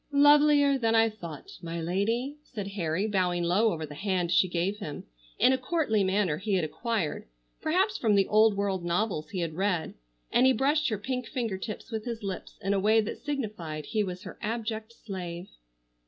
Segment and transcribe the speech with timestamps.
[0.11, 4.77] "Lovelier than I thought, my lady," said Harry, bowing low over the hand she gave
[4.79, 5.03] him,
[5.37, 7.27] in a courtly manner he had acquired,
[7.61, 9.93] perhaps from the old world novels he had read,
[10.31, 13.85] and he brushed her pink finger tips with his lips in a way that signified
[13.85, 15.49] he was her abject slave.